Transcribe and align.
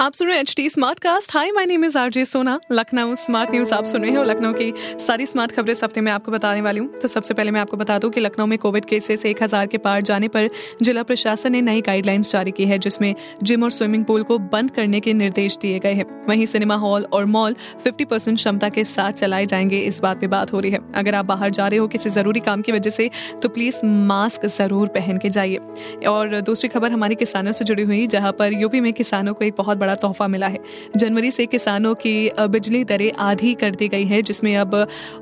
आप 0.00 0.12
सुन 0.12 0.26
रहे 0.28 0.36
हैं 0.36 0.40
H 0.40 0.52
T 0.56 0.68
Smartcast 0.98 1.32
hi 1.34 1.50
my 1.50 1.66
name 1.66 1.84
is 1.84 1.96
RJ 1.98 2.24
Sona 2.24 2.58
Lucknow 2.72 3.14
smart 3.14 3.50
news 3.50 3.72
आप 3.74 3.84
सुन 3.84 4.02
रहे 4.02 4.10
हैं 4.10 4.18
और 4.18 4.26
लखनऊ 4.26 4.52
की 4.52 4.72
सारी 5.00 5.26
स्मार्ट 5.26 5.52
खबरें 5.52 5.72
इस 5.72 5.82
हफ़्ते 5.84 6.00
में 6.00 6.10
आपको 6.12 6.32
बताने 6.32 6.60
वाली 6.60 6.80
हूँ। 6.80 6.88
तो 7.00 7.08
सबसे 7.08 7.34
पहले 7.34 7.50
मैं 7.50 7.60
आपको 7.60 7.76
बता 7.76 7.98
दूँ 7.98 8.10
कि 8.10 8.20
लखनऊ 8.20 8.46
में 8.46 8.58
कोविड 8.58 8.84
केसेस 8.84 9.24
एक 9.26 9.42
हज़ार 9.42 9.66
के 9.66 9.78
पार 9.78 10.02
जाने 10.02 10.28
पर 10.28 10.48
जिला 10.82 11.02
प्रशासन 11.02 11.52
ने 11.52 11.62
नई 11.62 11.80
गाइडलाइंस 11.80 12.32
जारी 12.32 12.50
की 12.50 12.64
है, 12.64 12.78
जिसमें 12.78 13.14
जिम 13.42 13.62
और 13.62 13.70
स्विमिंग 13.70 14.04
पूल 14.04 14.22
को 14.22 14.38
बंद 14.38 14.70
करने 14.70 15.00
के 15.00 15.14
निर्देश 15.14 15.56
दिए 15.56 15.78
गए 15.78 15.92
हैं। 15.92 16.06
वहीं 16.26 16.46
सिनेमा 16.46 16.74
हॉल 16.76 17.06
और 17.12 17.24
मॉल 17.26 17.56
फिफ्टी 17.84 18.04
परसेंट 18.04 18.36
क्षमता 18.38 18.68
के 18.68 18.84
साथ 18.84 19.12
चलाए 19.14 19.46
जाएँगे, 19.46 19.78
इस 19.78 20.00
बात 20.00 20.20
पे 20.20 20.26
बात 20.26 20.52
हो 20.52 20.60
रही 20.60 20.70
है। 20.70 20.80
अगर 20.94 21.14
आप 21.14 21.24
बाहर 21.24 21.50
जा 21.50 21.68
रहे 21.68 21.78
हो 21.78 21.88
किसी 21.88 22.10
ज़रूरी 22.10 22.40
काम 22.40 22.62
की 22.62 22.72
वजह 22.72 22.90
से 22.90 23.10
तो 23.42 23.48
प्लीज़ 23.48 23.84
मास्क 23.86 24.46
ज़रूर 24.48 24.88
पहन 24.90 25.18
के 25.18 25.30
जाइए। 25.30 26.06
और 26.06 26.40
दूसरी 26.42 26.68
खबर 26.68 26.92
हमारी 26.92 27.14
किसानों 27.14 27.52
से 27.52 27.64
जुड़ी 27.64 27.82
हुई, 27.82 28.06
जहाँ 28.08 28.32
पर 28.32 28.52
यूपी 28.52 28.80
में 28.80 28.92
किसानों 28.92 29.34
को 29.34 29.44
एक 29.44 29.54
बहुत 29.58 29.84
बड़ा 29.86 29.94
तोहफा 29.96 30.26
मिला 30.28 30.46
है। 30.48 30.58
जनवरी 30.96 31.30
से 31.30 31.46
किसानों 31.46 31.94
की 31.96 32.16
बिजली 32.40 32.84
दरें 32.84 33.10
आधी 33.20 33.54
कर 33.54 33.74
दी 33.74 33.88
गई 33.88 34.04
है, 34.06 34.22
जिसमें 34.22 34.56
अब 34.56 34.74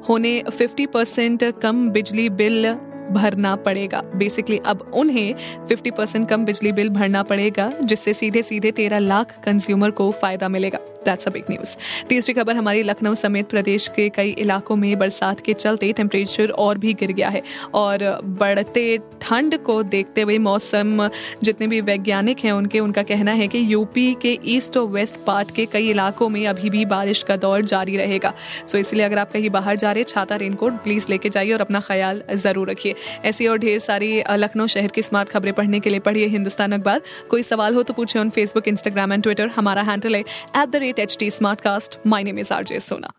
होने 0.08 0.42
50 0.52 0.86
परसेंट 0.86 1.44
कम 1.62 1.88
बिजली 1.90 2.28
बिल 2.32 2.74
भरना 3.10 3.54
पड़ेगा। 3.56 4.00
बेसिकली 4.14 4.58
अब 4.66 4.90
उन्हें 4.94 5.34
50 5.68 5.90
परसेंट 5.90 6.28
कम 6.28 6.44
बिजली 6.44 6.72
बिल 6.72 6.88
भरना 6.90 7.22
पड़ेगा, 7.22 7.70
जिससे 7.82 8.14
सीधे 8.14 8.42
सीधे 8.42 8.70
13 8.72 8.98
लाख 9.00 9.34
कंज्यूमर 9.44 9.90
को 9.90 10.10
फ़ायदा 10.12 10.48
मिलेगा। 10.48 10.78
दैट्स 11.04 11.28
अ 11.28 11.30
बिग 11.30 11.44
न्यूज़ 11.50 11.76
तीसरी 12.08 12.34
खबर, 12.34 12.56
हमारी 12.56 12.82
लखनऊ 12.82 13.14
समेत 13.14 13.48
प्रदेश 13.48 13.88
के 13.96 14.08
कई 14.08 14.30
इलाकों 14.38 14.76
में 14.76 14.98
बरसात 14.98 15.40
के 15.40 15.52
चलते 15.54 15.92
टेम्परेचर 15.92 16.50
और 16.58 16.78
भी 16.78 16.92
गिर 16.94 17.12
गया 17.12 17.28
है। 17.28 17.42
और 17.74 17.98
बढ़ते 18.38 18.86
ठंड 19.22 19.56
को 19.58 19.82
देखते 19.84 20.22
हुए 20.22 20.38
मौसम, 20.40 21.08
जितने 21.42 21.66
भी 21.66 21.80
वैज्ञानिक 21.82 22.44
हैं, 22.44 22.52
उनके, 22.52 22.80
उनका 22.80 23.02
कहना 23.04 23.32
है 23.32 23.48
कि 23.48 23.64
यूपी 23.72 24.12
के 24.22 24.38
ईस्ट 24.46 24.76
और 24.76 24.86
वेस्ट 24.88 25.16
पार्ट 25.26 25.50
के 25.50 25.66
कई 25.66 25.88
इलाकों 25.90 26.28
में 26.28 26.46
अभी 26.46 26.70
भी 26.70 26.84
बारिश 26.86 27.22
का 27.22 27.36
दौर 27.36 27.64
जारी 27.64 27.96
रहेगा। 27.96 28.32
सो 28.66 28.78
इसलिए 28.78 29.04
अगर 29.04 29.18
आप 29.18 29.32
कहीं 29.32 29.50
बाहर 29.50 29.76
जा 29.76 29.92
रहे 29.92 30.00
हैं, 30.00 30.08
छाता 30.08 30.36
रेनकोट 30.36 30.82
प्लीज़ 30.84 31.06
लेके 31.10 31.28
जाइए 31.28 31.52
और 31.52 31.60
अपना 31.60 31.80
ख्याल 31.80 32.22
ज़रूर 32.34 32.70
रखिए। 32.70 32.94
ऐसी 33.24 33.46
और 33.46 33.58
ढेर 33.58 33.78
सारी 33.78 34.22
लखनऊ 34.32 34.66
शहर 34.66 34.88
की 34.88 35.02
स्मार्ट 35.02 35.28
खबरें 35.28 35.52
पढ़ने 35.54 35.80
के 35.80 35.90
लिए 35.90 36.00
पढ़िए 36.00 36.26
हिंदुस्तान 36.28 36.72
अखबार। 36.72 37.00
कोई 37.30 37.42
सवाल 37.44 37.74
हो 37.74 37.82
तो 37.82 37.94
पूछे 37.94 38.18
on 38.18 38.30
Facebook 38.30 38.68
Instagram 38.68 39.12
and 39.12 39.22
Twitter 39.22 39.48
हमारा 39.56 39.82
हैंडल 39.82 40.14
है 40.14 40.20
at 40.20 40.68
the 40.68 40.76
rate 40.76 40.93
H 40.98 41.16
T 41.20 41.30
Smartcast 41.60 41.98
my 42.06 42.24
में 42.24 42.42
इज़ 42.42 42.52
आरजे 42.52 42.80
सोना 42.80 43.12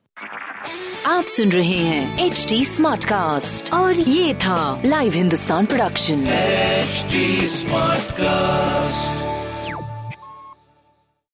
आप 1.08 1.24
सुन 1.24 1.52
रहे 1.52 1.78
हैं 1.78 2.26
एच 2.26 2.46
टी 2.50 2.64
स्मार्ट 2.66 3.06
कास्ट 3.06 3.74
और 3.74 4.00
ये 4.00 4.34
था 4.36 4.82
live 4.86 5.14
Hindustan 5.14 5.66
production 5.66 6.28
H 6.28 7.06
smart 7.52 7.96
Smartcast. 8.16 8.35